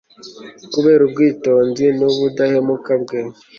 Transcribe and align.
kubera 0.73 1.01
ubwitonzi 1.07 1.85
n'ubudahemuka 1.99 2.91
bwe 3.03 3.19